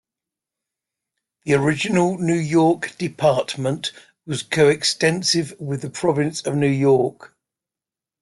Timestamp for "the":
1.43-1.53, 5.83-5.91